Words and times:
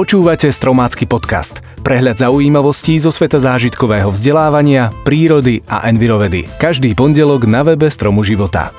Počúvate 0.00 0.48
Stromácky 0.48 1.04
podcast. 1.04 1.60
Prehľad 1.84 2.24
zaujímavostí 2.24 2.96
zo 2.96 3.12
sveta 3.12 3.36
zážitkového 3.36 4.08
vzdelávania, 4.08 4.96
prírody 5.04 5.60
a 5.68 5.84
envirovedy. 5.92 6.48
Každý 6.56 6.96
pondelok 6.96 7.44
na 7.44 7.60
webe 7.60 7.84
Stromu 7.92 8.24
života. 8.24 8.72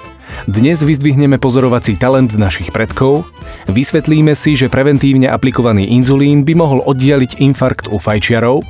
Dnes 0.49 0.82
vyzdvihneme 0.82 1.38
pozorovací 1.38 1.93
talent 1.93 2.34
našich 2.34 2.73
predkov, 2.73 3.29
vysvetlíme 3.70 4.34
si, 4.34 4.57
že 4.57 4.65
preventívne 4.65 5.29
aplikovaný 5.29 5.93
inzulín 5.93 6.42
by 6.42 6.57
mohol 6.57 6.82
oddialiť 6.89 7.38
infarkt 7.38 7.86
u 7.93 8.01
fajčiarov 8.01 8.65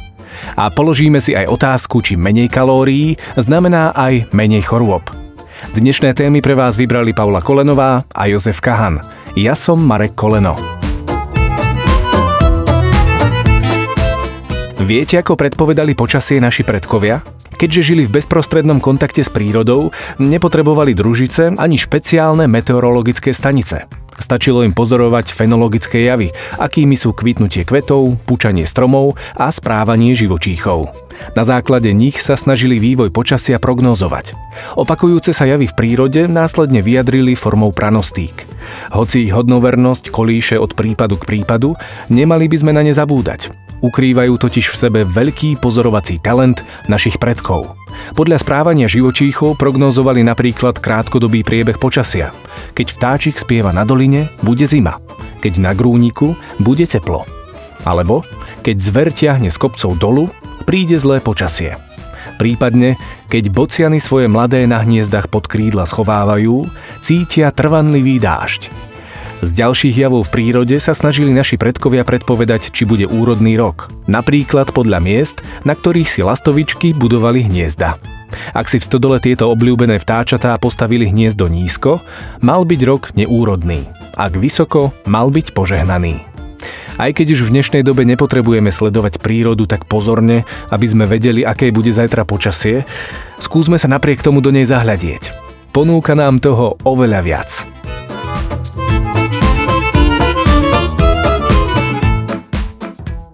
a 0.59 0.67
položíme 0.67 1.23
si 1.23 1.31
aj 1.31 1.47
otázku, 1.47 2.03
či 2.03 2.19
menej 2.19 2.51
kalórií 2.51 3.15
znamená 3.39 3.95
aj 3.95 4.27
menej 4.35 4.67
chorôb. 4.67 5.07
Dnešné 5.71 6.11
témy 6.19 6.43
pre 6.43 6.59
vás 6.59 6.75
vybrali 6.75 7.15
Paula 7.15 7.39
Kolenová 7.39 8.03
a 8.11 8.27
Jozef 8.27 8.59
Kahan. 8.59 8.99
Ja 9.39 9.55
som 9.55 9.79
Marek 9.79 10.19
Koleno. 10.19 10.80
Viete, 14.81 15.21
ako 15.21 15.37
predpovedali 15.37 15.93
počasie 15.93 16.41
naši 16.41 16.65
predkovia? 16.65 17.21
Keďže 17.53 17.93
žili 17.93 18.09
v 18.09 18.17
bezprostrednom 18.17 18.81
kontakte 18.81 19.21
s 19.21 19.29
prírodou, 19.29 19.93
nepotrebovali 20.17 20.97
družice 20.97 21.53
ani 21.53 21.77
špeciálne 21.77 22.49
meteorologické 22.49 23.29
stanice. 23.29 23.85
Stačilo 24.17 24.65
im 24.65 24.73
pozorovať 24.73 25.37
fenologické 25.37 26.09
javy, 26.09 26.33
akými 26.57 26.97
sú 26.97 27.13
kvitnutie 27.13 27.61
kvetov, 27.61 28.17
pučanie 28.25 28.65
stromov 28.65 29.17
a 29.37 29.53
správanie 29.53 30.17
živočíchov. 30.17 30.89
Na 31.37 31.45
základe 31.45 31.93
nich 31.93 32.17
sa 32.17 32.33
snažili 32.33 32.81
vývoj 32.81 33.13
počasia 33.13 33.61
prognózovať. 33.61 34.33
Opakujúce 34.81 35.29
sa 35.29 35.45
javy 35.45 35.69
v 35.69 35.77
prírode 35.77 36.25
následne 36.25 36.81
vyjadrili 36.81 37.37
formou 37.37 37.69
pranostík. 37.69 38.49
Hoci 38.93 39.29
ich 39.29 39.33
hodnovernosť 39.33 40.09
kolíše 40.09 40.57
od 40.57 40.73
prípadu 40.73 41.21
k 41.21 41.37
prípadu, 41.37 41.77
nemali 42.09 42.49
by 42.49 42.57
sme 42.57 42.71
na 42.73 42.81
ne 42.81 42.93
zabúdať. 42.93 43.60
Ukrývajú 43.81 44.37
totiž 44.37 44.69
v 44.69 44.79
sebe 44.79 44.99
veľký 45.05 45.57
pozorovací 45.57 46.21
talent 46.21 46.61
našich 46.85 47.17
predkov. 47.17 47.73
Podľa 48.13 48.37
správania 48.37 48.85
živočíchov 48.85 49.57
prognozovali 49.57 50.21
napríklad 50.21 50.77
krátkodobý 50.77 51.41
priebeh 51.41 51.81
počasia. 51.81 52.29
Keď 52.77 52.87
vtáčik 52.93 53.35
spieva 53.41 53.73
na 53.73 53.81
doline, 53.81 54.29
bude 54.45 54.69
zima. 54.69 55.01
Keď 55.41 55.57
na 55.57 55.73
grúniku, 55.73 56.37
bude 56.61 56.85
teplo. 56.85 57.25
Alebo 57.81 58.21
keď 58.61 58.77
zver 58.77 59.09
ťahne 59.09 59.49
z 59.49 59.57
kopcov 59.57 59.97
dolu, 59.97 60.29
príde 60.69 61.01
zlé 61.01 61.17
počasie. 61.17 61.81
Prípadne, 62.37 62.97
keď 63.29 63.49
bociany 63.49 63.97
svoje 63.97 64.29
mladé 64.29 64.65
na 64.69 64.81
hniezdach 64.81 65.29
pod 65.29 65.49
krídla 65.49 65.89
schovávajú, 65.89 66.69
cítia 67.01 67.49
trvanlivý 67.49 68.21
dážď. 68.21 68.90
Z 69.41 69.57
ďalších 69.57 69.97
javov 69.97 70.29
v 70.29 70.33
prírode 70.37 70.77
sa 70.77 70.93
snažili 70.93 71.33
naši 71.33 71.57
predkovia 71.57 72.05
predpovedať, 72.05 72.69
či 72.69 72.85
bude 72.85 73.09
úrodný 73.09 73.57
rok. 73.57 73.89
Napríklad 74.05 74.69
podľa 74.69 75.01
miest, 75.01 75.41
na 75.65 75.73
ktorých 75.73 76.05
si 76.05 76.21
lastovičky 76.21 76.93
budovali 76.93 77.49
hniezda. 77.49 77.97
Ak 78.53 78.69
si 78.69 78.77
v 78.77 78.85
stodole 78.85 79.17
tieto 79.17 79.49
obľúbené 79.49 79.97
vtáčatá 79.97 80.53
postavili 80.61 81.09
hniezdo 81.09 81.49
nízko, 81.49 82.05
mal 82.45 82.69
byť 82.69 82.81
rok 82.85 83.03
neúrodný. 83.17 83.89
Ak 84.13 84.37
vysoko, 84.37 84.93
mal 85.09 85.33
byť 85.33 85.57
požehnaný. 85.57 86.21
Aj 87.01 87.09
keď 87.09 87.33
už 87.33 87.49
v 87.49 87.53
dnešnej 87.57 87.81
dobe 87.81 88.05
nepotrebujeme 88.05 88.69
sledovať 88.69 89.25
prírodu 89.25 89.65
tak 89.65 89.89
pozorne, 89.89 90.45
aby 90.69 90.85
sme 90.85 91.09
vedeli, 91.09 91.41
aké 91.41 91.73
bude 91.73 91.89
zajtra 91.89 92.29
počasie, 92.29 92.85
skúsme 93.41 93.81
sa 93.81 93.89
napriek 93.89 94.21
tomu 94.21 94.37
do 94.37 94.53
nej 94.53 94.69
zahľadieť. 94.69 95.33
Ponúka 95.73 96.13
nám 96.13 96.37
toho 96.37 96.77
oveľa 96.85 97.19
viac. 97.25 97.80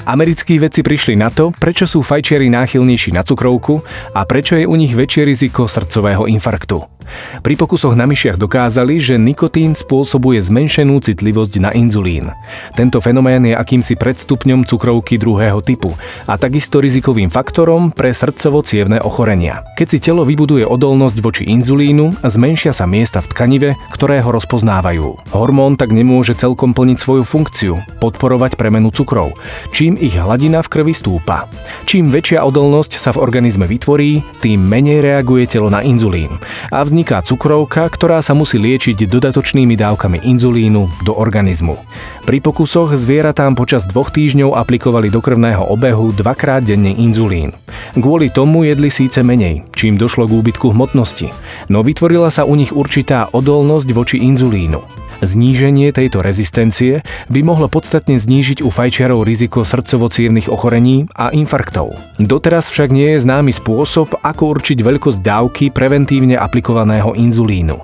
Americkí 0.07 0.55
vedci 0.55 0.87
prišli 0.87 1.19
na 1.19 1.27
to, 1.27 1.51
prečo 1.51 1.83
sú 1.83 1.99
fajčiari 1.99 2.47
náchylnejší 2.47 3.11
na 3.11 3.27
cukrovku 3.27 3.83
a 4.15 4.23
prečo 4.23 4.55
je 4.55 4.63
u 4.63 4.71
nich 4.79 4.95
väčšie 4.95 5.27
riziko 5.27 5.67
srdcového 5.67 6.31
infarktu. 6.31 6.96
Pri 7.45 7.53
pokusoch 7.53 7.93
na 7.93 8.09
myšiach 8.09 8.41
dokázali, 8.41 8.97
že 8.97 9.21
nikotín 9.21 9.77
spôsobuje 9.77 10.41
zmenšenú 10.41 10.97
citlivosť 10.97 11.53
na 11.61 11.69
inzulín. 11.71 12.33
Tento 12.73 12.97
fenomén 12.97 13.45
je 13.45 13.53
akýmsi 13.53 13.93
predstupňom 13.93 14.65
cukrovky 14.65 15.21
druhého 15.21 15.61
typu 15.61 15.93
a 16.25 16.35
takisto 16.35 16.81
rizikovým 16.81 17.29
faktorom 17.29 17.93
pre 17.93 18.09
srdcovo-cievne 18.09 19.03
ochorenia. 19.05 19.61
Keď 19.77 19.87
si 19.87 19.97
telo 20.01 20.25
vybuduje 20.25 20.65
odolnosť 20.65 21.17
voči 21.21 21.43
inzulínu, 21.47 22.25
zmenšia 22.25 22.73
sa 22.73 22.89
miesta 22.89 23.21
v 23.21 23.29
tkanive, 23.29 23.69
ktoré 23.93 24.17
ho 24.25 24.33
rozpoznávajú. 24.33 25.29
Hormón 25.37 25.77
tak 25.77 25.93
nemôže 25.93 26.33
celkom 26.33 26.73
plniť 26.73 26.97
svoju 26.97 27.23
funkciu, 27.23 27.77
podporovať 28.01 28.57
premenu 28.57 28.89
cukrov, 28.89 29.37
čím 29.69 29.93
ich 30.01 30.17
hladina 30.17 30.65
v 30.65 30.71
krvi 30.73 30.93
stúpa. 30.97 31.45
Čím 31.85 32.09
väčšia 32.09 32.41
odolnosť 32.41 32.97
sa 32.97 33.13
v 33.13 33.21
organizme 33.21 33.69
vytvorí, 33.69 34.25
tým 34.41 34.65
menej 34.65 35.05
reaguje 35.05 35.45
telo 35.45 35.69
na 35.69 35.85
inzulín 35.85 36.41
a 36.73 36.81
vznik 36.81 36.96
vzniká 36.97 37.21
cukrovka, 37.21 37.85
ktorá 37.93 38.25
sa 38.25 38.33
musí 38.33 38.57
liečiť 38.57 39.05
dodatočnými 39.05 39.77
dávkami 39.77 40.25
inzulínu 40.25 41.05
do 41.05 41.13
organizmu. 41.13 41.77
Pri 42.25 42.41
pokusoch 42.41 42.97
zvieratám 42.97 43.53
počas 43.53 43.85
dvoch 43.85 44.09
týždňov 44.09 44.57
aplikovali 44.57 45.13
do 45.13 45.21
krvného 45.21 45.61
obehu 45.61 46.09
dvakrát 46.09 46.65
denne 46.65 46.97
inzulín. 46.97 47.53
Kvôli 47.93 48.33
tomu 48.33 48.65
jedli 48.65 48.89
síce 48.89 49.21
menej, 49.21 49.69
čím 49.77 49.93
došlo 49.93 50.25
k 50.25 50.41
úbytku 50.41 50.73
hmotnosti, 50.73 51.29
no 51.69 51.85
vytvorila 51.85 52.33
sa 52.33 52.49
u 52.49 52.57
nich 52.57 52.73
určitá 52.73 53.29
odolnosť 53.29 53.93
voči 53.93 54.17
inzulínu. 54.17 55.06
Zníženie 55.21 55.89
tejto 55.89 56.21
rezistencie 56.21 57.01
by 57.27 57.41
mohlo 57.41 57.65
podstatne 57.65 58.21
znížiť 58.21 58.61
u 58.61 58.69
fajčiarov 58.69 59.25
riziko 59.25 59.65
srdcovo 59.65 60.09
ochorení 60.47 61.09
a 61.17 61.33
infarktov. 61.33 61.97
Doteraz 62.21 62.69
však 62.69 62.89
nie 62.93 63.17
je 63.17 63.23
známy 63.25 63.51
spôsob, 63.53 64.13
ako 64.21 64.43
určiť 64.57 64.77
veľkosť 64.79 65.19
dávky 65.21 65.65
preventívne 65.73 66.37
aplikovaného 66.37 67.17
inzulínu. 67.17 67.81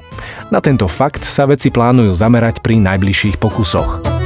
Na 0.53 0.61
tento 0.61 0.85
fakt 0.85 1.25
sa 1.25 1.49
veci 1.49 1.73
plánujú 1.73 2.13
zamerať 2.13 2.61
pri 2.61 2.79
najbližších 2.79 3.41
pokusoch. 3.41 4.22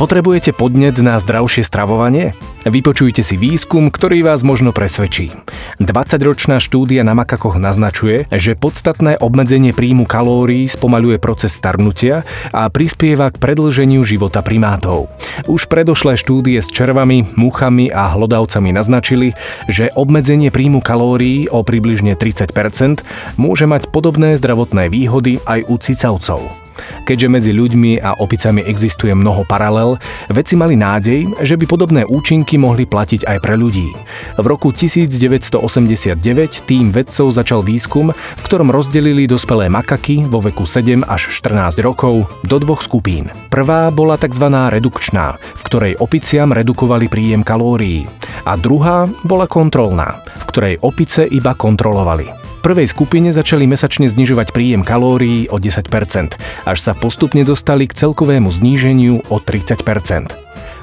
Potrebujete 0.00 0.56
podnet 0.56 0.96
na 1.04 1.20
zdravšie 1.20 1.60
stravovanie? 1.60 2.32
Vypočujte 2.64 3.20
si 3.20 3.36
výskum, 3.36 3.92
ktorý 3.92 4.24
vás 4.24 4.40
možno 4.40 4.72
presvedčí. 4.72 5.28
20-ročná 5.76 6.56
štúdia 6.56 7.04
na 7.04 7.12
makakoch 7.12 7.60
naznačuje, 7.60 8.24
že 8.32 8.56
podstatné 8.56 9.20
obmedzenie 9.20 9.76
príjmu 9.76 10.08
kalórií 10.08 10.64
spomaľuje 10.72 11.20
proces 11.20 11.52
starnutia 11.52 12.24
a 12.48 12.72
prispieva 12.72 13.28
k 13.28 13.44
predlženiu 13.44 14.00
života 14.00 14.40
primátov. 14.40 15.12
Už 15.44 15.68
predošlé 15.68 16.16
štúdie 16.16 16.64
s 16.64 16.72
červami, 16.72 17.36
muchami 17.36 17.92
a 17.92 18.08
hlodavcami 18.08 18.72
naznačili, 18.72 19.36
že 19.68 19.92
obmedzenie 19.92 20.48
príjmu 20.48 20.80
kalórií 20.80 21.44
o 21.52 21.60
približne 21.60 22.16
30% 22.16 23.04
môže 23.36 23.68
mať 23.68 23.92
podobné 23.92 24.40
zdravotné 24.40 24.88
výhody 24.88 25.44
aj 25.44 25.68
u 25.68 25.76
cicavcov. 25.76 26.69
Keďže 27.04 27.28
medzi 27.30 27.52
ľuďmi 27.54 28.00
a 28.00 28.18
opicami 28.18 28.64
existuje 28.64 29.12
mnoho 29.14 29.44
paralel, 29.46 30.00
vedci 30.30 30.54
mali 30.56 30.74
nádej, 30.74 31.28
že 31.40 31.54
by 31.56 31.64
podobné 31.68 32.02
účinky 32.06 32.56
mohli 32.56 32.88
platiť 32.88 33.26
aj 33.26 33.38
pre 33.42 33.54
ľudí. 33.54 33.92
V 34.38 34.46
roku 34.46 34.72
1989 34.74 36.16
tým 36.64 36.90
vedcov 36.90 37.26
začal 37.34 37.60
výskum, 37.60 38.10
v 38.14 38.42
ktorom 38.42 38.72
rozdelili 38.72 39.28
dospelé 39.28 39.68
makaky 39.68 40.26
vo 40.26 40.40
veku 40.40 40.64
7 40.64 41.04
až 41.06 41.30
14 41.30 41.78
rokov 41.84 42.26
do 42.46 42.56
dvoch 42.58 42.80
skupín. 42.82 43.28
Prvá 43.52 43.92
bola 43.92 44.16
tzv. 44.16 44.46
redukčná, 44.48 45.36
v 45.36 45.62
ktorej 45.66 45.92
opiciam 46.00 46.50
redukovali 46.50 47.06
príjem 47.06 47.44
kalórií 47.44 48.08
a 48.48 48.56
druhá 48.56 49.06
bola 49.22 49.44
kontrolná, 49.44 50.24
v 50.24 50.44
ktorej 50.48 50.74
opice 50.80 51.28
iba 51.28 51.52
kontrolovali 51.52 52.39
prvej 52.64 52.88
skupine 52.88 53.34
začali 53.34 53.68
mesačne 53.68 54.08
znižovať 54.08 54.56
príjem 54.56 54.80
kalórií 54.80 55.48
o 55.52 55.60
10%, 55.60 56.40
až 56.64 56.78
sa 56.80 56.92
postupne 56.96 57.44
dostali 57.44 57.84
k 57.84 57.96
celkovému 57.96 58.48
zníženiu 58.48 59.26
o 59.28 59.36
30%. 59.36 60.39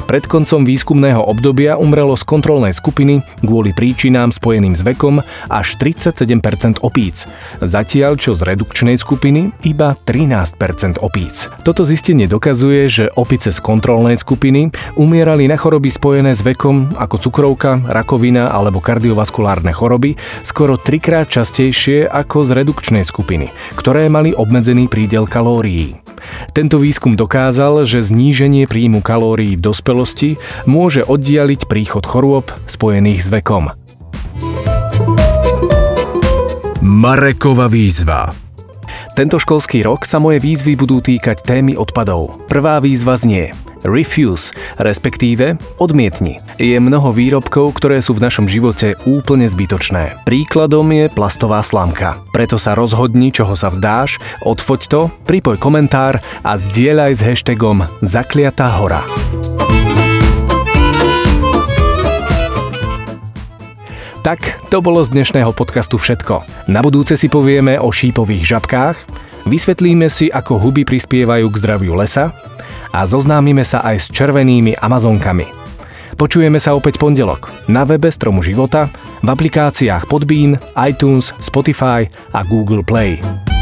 Pred 0.07 0.23
koncom 0.31 0.63
výskumného 0.63 1.19
obdobia 1.19 1.75
umrelo 1.75 2.15
z 2.15 2.23
kontrolnej 2.23 2.71
skupiny 2.71 3.27
kvôli 3.43 3.75
príčinám 3.75 4.31
spojeným 4.31 4.71
s 4.71 4.79
vekom 4.79 5.19
až 5.51 5.75
37% 5.75 6.79
opíc, 6.79 7.27
zatiaľ 7.59 8.15
čo 8.15 8.31
z 8.31 8.47
redukčnej 8.47 8.95
skupiny 8.95 9.51
iba 9.67 9.99
13% 10.07 11.03
opíc. 11.03 11.51
Toto 11.67 11.83
zistenie 11.83 12.23
dokazuje, 12.23 12.87
že 12.87 13.05
opice 13.19 13.51
z 13.51 13.59
kontrolnej 13.59 14.15
skupiny 14.15 14.71
umierali 14.95 15.43
na 15.51 15.59
choroby 15.59 15.91
spojené 15.91 16.31
s 16.31 16.39
vekom 16.39 16.95
ako 16.95 17.27
cukrovka, 17.27 17.83
rakovina 17.91 18.47
alebo 18.47 18.79
kardiovaskulárne 18.79 19.75
choroby 19.75 20.15
skoro 20.39 20.79
trikrát 20.79 21.27
častejšie 21.27 22.07
ako 22.07 22.47
z 22.47 22.63
redukčnej 22.63 23.03
skupiny, 23.03 23.51
ktoré 23.75 24.07
mali 24.07 24.31
obmedzený 24.31 24.87
prídel 24.87 25.27
kalórií. 25.27 26.06
Tento 26.55 26.81
výskum 26.81 27.13
dokázal, 27.13 27.85
že 27.85 28.05
zníženie 28.05 28.65
príjmu 28.65 29.05
kalórií 29.05 29.59
v 29.59 29.65
dospelosti 29.69 30.41
môže 30.65 31.05
oddialiť 31.05 31.69
príchod 31.69 32.03
chorôb 32.05 32.49
spojených 32.65 33.21
s 33.25 33.29
vekom. 33.29 33.75
Marekova 36.81 37.67
výzva 37.67 38.31
Tento 39.13 39.37
školský 39.41 39.83
rok 39.83 40.07
sa 40.07 40.23
moje 40.23 40.39
výzvy 40.39 40.79
budú 40.79 41.03
týkať 41.03 41.43
témy 41.43 41.75
odpadov. 41.75 42.47
Prvá 42.47 42.79
výzva 42.79 43.19
znie 43.19 43.66
Refuse, 43.85 44.55
respektíve 44.81 45.59
odmietni. 45.77 46.41
Je 46.57 46.77
mnoho 46.81 47.13
výrobkov, 47.13 47.77
ktoré 47.77 48.01
sú 48.01 48.17
v 48.17 48.25
našom 48.25 48.49
živote 48.49 48.97
úplne 49.05 49.45
zbytočné. 49.45 50.25
Príkladom 50.25 50.89
je 50.89 51.05
plastová 51.13 51.61
slamka. 51.61 52.17
Preto 52.33 52.57
sa 52.57 52.73
rozhodni, 52.73 53.29
čoho 53.29 53.53
sa 53.53 53.69
vzdáš, 53.69 54.17
odfoď 54.41 54.81
to, 54.89 55.01
pripoj 55.29 55.61
komentár 55.61 56.17
a 56.41 56.57
zdieľaj 56.57 57.11
s 57.13 57.21
hashtagom 57.21 57.85
Zakliatá 58.01 58.73
hora. 58.81 59.05
Tak, 64.27 64.67
to 64.67 64.83
bolo 64.83 64.99
z 65.07 65.15
dnešného 65.15 65.55
podcastu 65.55 65.95
všetko. 65.95 66.67
Na 66.67 66.83
budúce 66.83 67.15
si 67.15 67.31
povieme 67.31 67.79
o 67.79 67.87
šípových 67.87 68.43
žabkách, 68.43 68.97
vysvetlíme 69.47 70.11
si, 70.11 70.27
ako 70.27 70.59
huby 70.59 70.83
prispievajú 70.83 71.47
k 71.47 71.59
zdraviu 71.63 71.95
lesa 71.95 72.35
a 72.93 73.03
zoznámime 73.03 73.65
sa 73.65 73.83
aj 73.83 73.97
s 74.03 74.07
červenými 74.13 74.77
amazonkami. 74.77 75.47
Počujeme 76.17 76.57
sa 76.57 76.73
opäť 76.73 76.97
pondelok 76.97 77.53
na 77.69 77.85
webe 77.85 78.09
Stromu 78.09 78.41
života, 78.41 78.89
v 79.21 79.27
aplikáciách 79.29 80.09
Podbean, 80.09 80.57
iTunes, 80.81 81.33
Spotify 81.37 82.09
a 82.33 82.41
Google 82.41 82.81
Play. 82.81 83.56